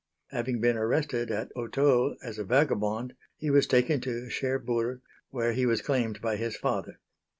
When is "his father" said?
6.37-6.97